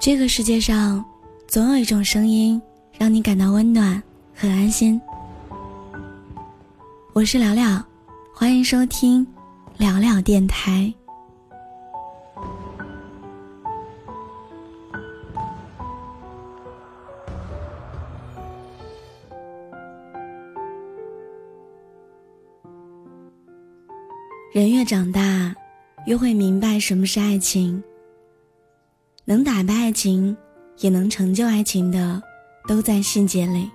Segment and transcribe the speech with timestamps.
[0.00, 1.04] 这个世界上，
[1.46, 2.60] 总有一种声音
[2.98, 4.02] 让你感到温暖
[4.34, 4.98] 和安心。
[7.12, 7.84] 我是聊聊，
[8.34, 9.26] 欢迎收听
[9.76, 10.90] 聊聊电台。
[24.50, 25.54] 人越长大，
[26.06, 27.84] 越会明白什么是爱情。
[29.30, 30.36] 能打败爱情，
[30.78, 32.20] 也能成就爱情的，
[32.66, 33.70] 都在细节里。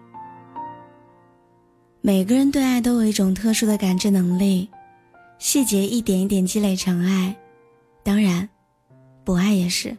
[2.02, 4.70] 每个人对爱都有一种特殊的感知能力，
[5.40, 7.34] 细节一点一点积累成爱。
[8.04, 8.50] 当然，
[9.24, 9.96] 不爱也是。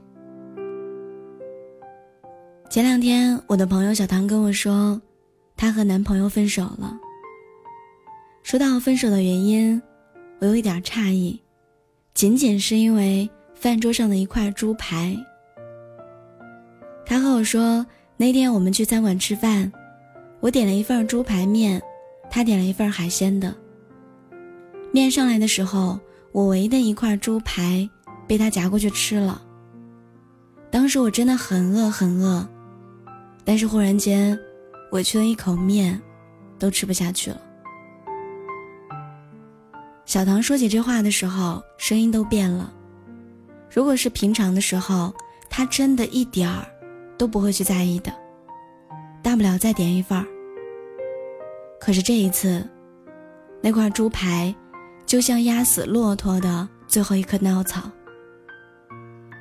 [2.68, 5.00] 前两天，我的朋友小唐跟我说，
[5.56, 6.94] 她和男朋友分手了。
[8.42, 9.80] 说到分手的原因，
[10.38, 11.40] 我有一点诧异，
[12.12, 15.16] 仅仅是因为饭桌上的一块猪排。
[17.06, 19.72] 他和我说，那天我们去餐馆吃饭，
[20.40, 21.80] 我点了一份猪排面，
[22.28, 23.54] 他点了一份海鲜的。
[24.92, 26.00] 面上来的时候，
[26.32, 27.88] 我唯一的一块猪排
[28.26, 29.40] 被他夹过去吃了。
[30.68, 32.46] 当时我真的很饿很饿，
[33.44, 34.36] 但是忽然间，
[34.90, 36.00] 委屈的一口面
[36.58, 37.40] 都吃不下去了。
[40.06, 42.72] 小唐说起这话的时候，声音都变了。
[43.70, 45.14] 如果是平常的时候，
[45.48, 46.66] 他真的一点儿。
[47.18, 48.12] 都不会去在意的，
[49.22, 50.26] 大不了再点一份儿。
[51.80, 52.66] 可是这一次，
[53.60, 54.54] 那块猪排
[55.04, 57.82] 就像压死骆驼的最后一颗稻草，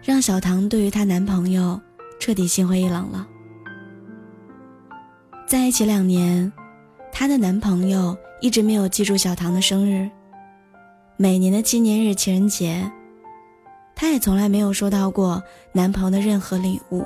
[0.04, 1.80] 让小唐对于她男朋友
[2.20, 3.28] 彻底心灰意冷了。
[5.48, 6.52] 在一起两年，
[7.12, 10.10] 她的男朋友一直没有记住小唐的生日，
[11.18, 12.92] 每年的纪念日、情人节，
[13.96, 17.06] 她也从来没有收到过男朋友的任何礼物。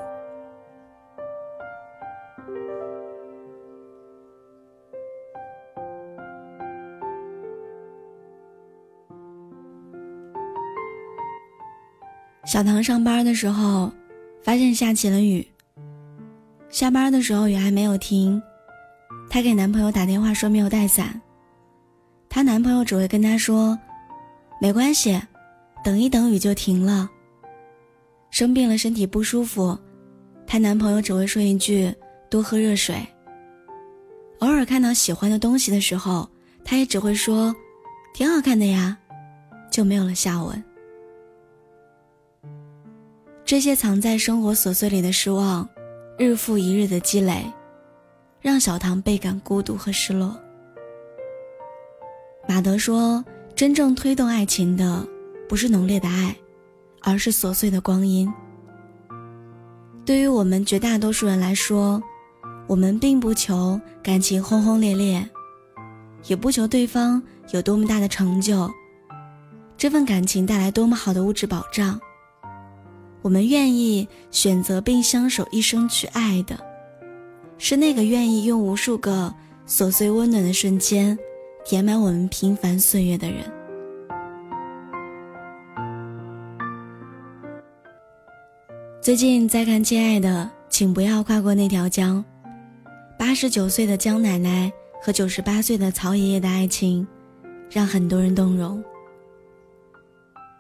[12.50, 13.92] 小唐上班的时候，
[14.42, 15.48] 发现下起了雨。
[16.72, 18.42] 下班的时候雨还没有停，
[19.30, 21.22] 她给男朋友打电话说没有带伞。
[22.28, 23.78] 她男朋友只会跟她说
[24.60, 25.22] ：“没关系，
[25.84, 27.08] 等一等雨就停了。”
[28.32, 29.78] 生病了身体不舒服，
[30.48, 31.94] 她男朋友只会说一句
[32.32, 32.96] ：“多喝热水。”
[34.42, 36.28] 偶尔看到喜欢的东西的时候，
[36.64, 37.56] 他也只会说
[38.12, 38.98] ：“挺好看的呀。”
[39.70, 40.64] 就没有了下文。
[43.50, 45.68] 这些藏在生活琐碎里的失望，
[46.20, 47.44] 日复一日的积累，
[48.40, 50.40] 让小唐倍感孤独和失落。
[52.48, 53.26] 马德说
[53.58, 55.04] ：“真正推动爱情的，
[55.48, 56.36] 不是浓烈的爱，
[57.02, 58.32] 而是琐碎的光阴。”
[60.06, 62.00] 对于我们绝大多数人来说，
[62.68, 65.28] 我们并不求感情轰轰烈烈，
[66.28, 68.70] 也不求对方有多么大的成就，
[69.76, 72.00] 这份感情带来多么好的物质保障。
[73.22, 76.58] 我们愿意选择并相守一生去爱的，
[77.58, 79.34] 是那个愿意用无数个
[79.68, 81.18] 琐碎温暖的瞬间，
[81.66, 83.44] 填满我们平凡岁月的人。
[89.02, 92.24] 最近在看《亲爱的，请不要跨过那条江》，
[93.18, 97.06] 八十九岁的江奶奶和九十八岁的曹爷爷的爱情，
[97.70, 98.82] 让很多人动容。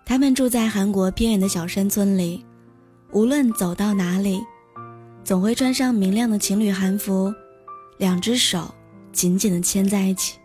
[0.06, 2.44] 他们住在韩国偏远的小山村里。
[3.12, 4.40] 无论走到哪里，
[5.24, 7.34] 总会穿上明亮的情侣韩服，
[7.97, 8.74] 两只手
[9.12, 10.38] 紧紧地牵在一起。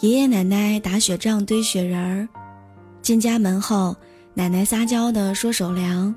[0.00, 2.28] 爷爷奶奶打雪仗堆雪人儿，
[3.00, 3.96] 进家门后，
[4.34, 6.14] 奶奶撒娇的说手凉，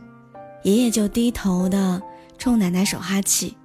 [0.64, 2.02] 爷爷就低头的
[2.38, 3.56] 冲奶奶手哈气。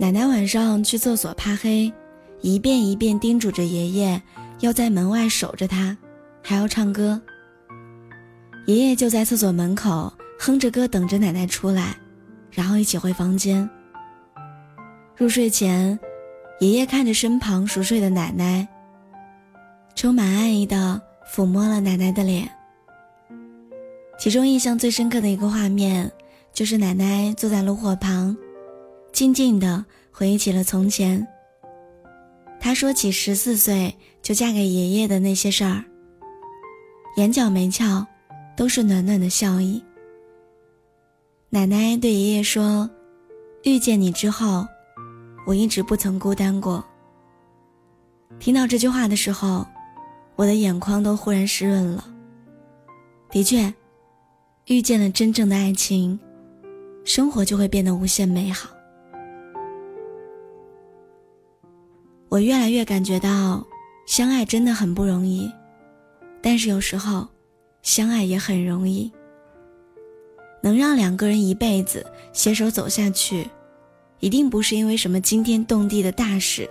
[0.00, 1.92] 奶奶晚上去厕所怕黑，
[2.40, 4.20] 一遍一遍叮嘱着爷爷
[4.60, 5.96] 要在门外守着他，
[6.42, 7.20] 还要唱歌。
[8.66, 11.96] 爷爷就在厕所门口哼着歌，等着奶奶出来，
[12.50, 13.68] 然后一起回房间。
[15.16, 15.96] 入睡前，
[16.58, 18.66] 爷爷看着身旁熟睡的奶奶，
[19.94, 21.00] 充满爱意的
[21.32, 22.50] 抚摸了奶奶的脸。
[24.18, 26.10] 其中印象最深刻的一个画面，
[26.52, 28.36] 就是奶奶坐在炉火旁，
[29.12, 31.24] 静静的回忆起了从前。
[32.58, 35.84] 她说起十四岁就嫁给爷爷的那些事儿，
[37.16, 38.04] 眼角眉翘。
[38.56, 39.82] 都是暖暖的笑意。
[41.50, 42.88] 奶奶对爷爷说
[43.64, 44.66] ：“遇见你之后，
[45.46, 46.84] 我一直不曾孤单过。”
[48.40, 49.66] 听到这句话的时候，
[50.34, 52.04] 我的眼眶都忽然湿润了。
[53.30, 53.72] 的确，
[54.66, 56.18] 遇见了真正的爱情，
[57.04, 58.70] 生活就会变得无限美好。
[62.28, 63.64] 我越来越感觉到，
[64.06, 65.50] 相爱真的很不容易，
[66.42, 67.26] 但是有时候，
[67.86, 69.12] 相爱也很容易。
[70.60, 73.48] 能让两个人一辈子携手走下去，
[74.18, 76.68] 一定不是因为什么惊天动地的大事，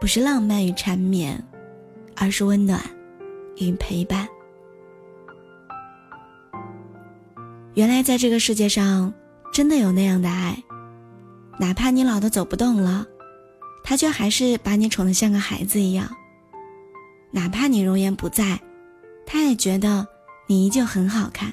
[0.00, 1.40] 不是浪漫与缠绵，
[2.16, 2.82] 而是温暖
[3.58, 4.26] 与陪伴。
[7.74, 9.14] 原来在这个世界上，
[9.52, 10.60] 真的有那样的爱，
[11.60, 13.06] 哪怕你老的走不动了，
[13.84, 16.08] 他却还是把你宠得像个孩子一样；
[17.30, 18.60] 哪怕你容颜不在，
[19.24, 20.04] 他也觉得
[20.46, 21.52] 你依旧很好看。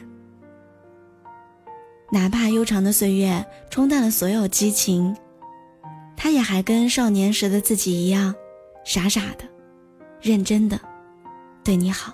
[2.12, 5.16] 哪怕悠长的岁月冲淡了所有激情，
[6.16, 8.34] 他也还跟少年时的自己一样，
[8.86, 9.45] 傻傻的、
[10.22, 10.80] 认真的
[11.63, 12.13] 对你好。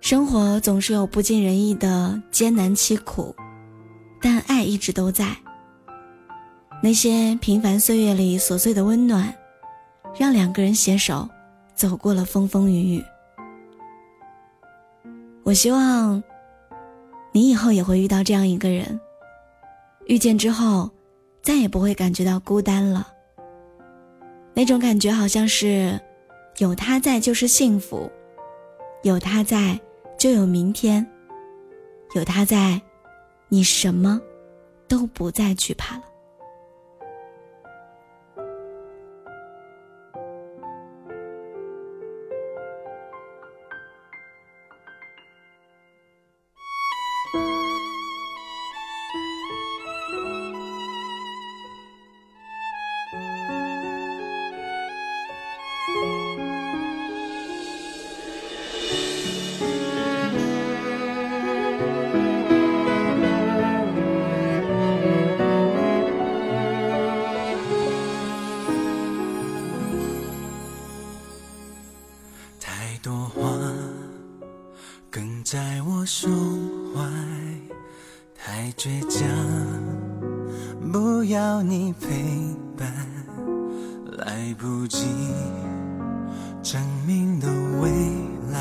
[0.00, 3.34] 生活总是有不尽人意的艰难凄苦，
[4.20, 5.34] 但爱一直都在。
[6.82, 9.34] 那些平凡岁月里琐碎的温暖，
[10.18, 11.26] 让两个人携手
[11.74, 13.04] 走过了风风雨雨。
[15.42, 16.22] 我希望，
[17.32, 18.98] 你以后也会遇到这样一个人。
[20.06, 20.90] 遇见之后，
[21.42, 23.08] 再也不会感觉到孤单了。
[24.54, 26.00] 那种感觉好像是，
[26.58, 28.10] 有他在就是幸福，
[29.02, 29.78] 有他在
[30.16, 31.06] 就有明天，
[32.14, 32.80] 有他在，
[33.48, 34.20] 你什么
[34.86, 36.04] 都不再惧怕了。
[75.44, 76.28] 在我胸
[76.92, 77.02] 怀，
[78.34, 79.28] 太倔强，
[80.90, 82.08] 不要你陪
[82.76, 82.92] 伴，
[84.18, 85.06] 来不及
[86.62, 87.46] 证明的
[87.80, 87.90] 未
[88.50, 88.60] 来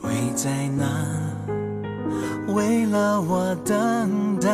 [0.00, 0.86] 会在哪？
[2.54, 4.48] 为了我等待，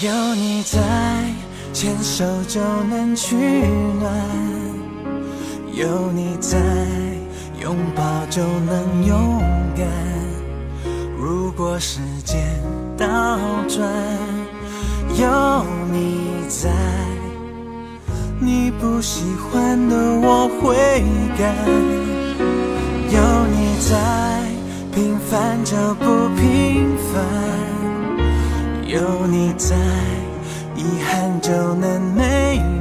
[0.00, 1.34] 有你在，
[1.74, 4.77] 牵手就能取暖。
[5.78, 6.58] 有你在，
[7.62, 9.40] 拥抱就能勇
[9.76, 9.86] 敢。
[11.16, 12.40] 如果时间
[12.96, 13.06] 倒
[13.68, 13.88] 转，
[15.16, 16.68] 有你在，
[18.40, 20.74] 你不喜欢的我会
[21.38, 21.54] 改。
[23.14, 23.96] 有你在，
[24.92, 27.22] 平凡就不平凡。
[28.84, 29.76] 有你在，
[30.74, 32.77] 遗憾就能美。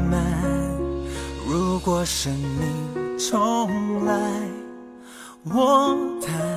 [1.87, 3.17] 如果生命。
[3.17, 4.13] 重来，
[5.45, 6.56] 我坦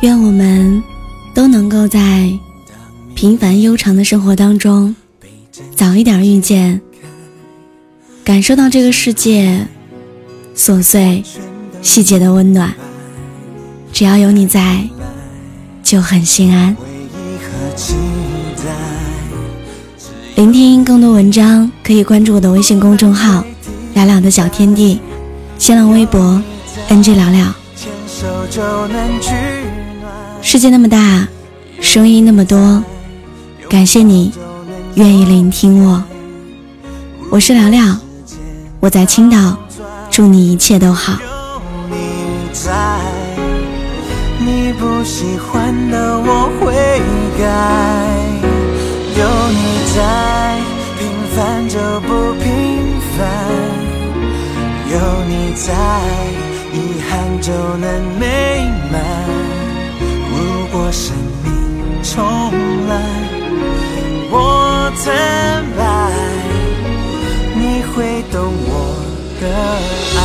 [0.00, 0.80] 愿我们
[1.34, 2.30] 都能够在
[3.16, 4.94] 平凡悠长的生活当中，
[5.74, 6.80] 早一点遇见，
[8.22, 9.66] 感受到这个世界
[10.54, 11.24] 琐碎
[11.82, 12.72] 细节的温暖。
[13.92, 14.88] 只要有你在，
[15.82, 16.76] 就很心安。
[20.36, 23.44] 聆听更多文章，可以关注我的微信公众号
[23.94, 25.00] “聊聊的小天地”，
[25.58, 26.40] 新浪微博
[26.88, 27.52] “NG 聊聊”。
[30.42, 31.28] 世界那么大，
[31.80, 32.82] 声音那么多，
[33.70, 34.32] 感谢你
[34.96, 36.02] 愿意聆听我。
[37.30, 37.96] 我是聊聊，
[38.80, 39.56] 我在青岛，
[40.10, 41.12] 祝你一切都好。
[41.12, 41.18] 有
[41.88, 41.96] 你
[42.52, 42.72] 在，
[44.40, 46.74] 你不喜欢的我会
[47.38, 47.44] 改。
[49.16, 49.22] 有
[49.52, 50.58] 你在，
[50.98, 51.06] 平
[51.36, 52.50] 凡就不平
[53.16, 53.18] 凡。
[54.90, 54.98] 有
[55.28, 55.68] 你在，
[56.78, 58.94] 遗憾就能美满
[60.30, 60.36] 如
[60.70, 61.46] 果生命
[62.04, 62.14] 重
[62.86, 62.94] 来
[64.30, 65.06] 我坦
[65.76, 65.80] 白
[67.54, 68.36] 你会懂
[68.68, 68.72] 我
[69.40, 69.44] 的
[70.16, 70.18] 爱。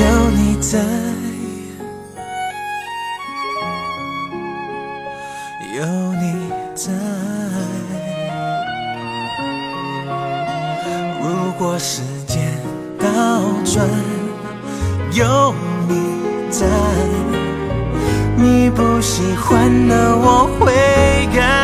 [0.00, 0.72] 有你在
[5.76, 5.78] 有
[6.14, 6.24] 你
[6.74, 7.59] 在。
[11.60, 12.58] 果时间
[12.98, 13.06] 倒
[13.66, 13.86] 转，
[15.12, 15.54] 有
[15.86, 16.66] 你在，
[18.34, 20.72] 你不喜欢的我会
[21.36, 21.59] 改。